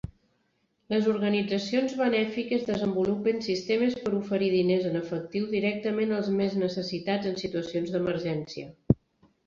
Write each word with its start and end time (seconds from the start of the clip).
Les 0.93 1.09
organitzacions 1.11 1.93
benèfiques 1.99 2.65
desenvolupen 2.71 3.45
sistemes 3.49 3.99
per 4.01 4.15
oferir 4.23 4.49
diners 4.57 4.89
en 4.95 4.99
efectiu 5.03 5.49
directament 5.55 6.19
als 6.19 6.35
més 6.43 6.61
necessitats 6.67 7.35
en 7.35 7.43
situacions 7.47 7.97
d'emergència. 7.97 8.71